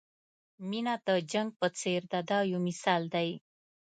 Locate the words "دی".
3.15-3.29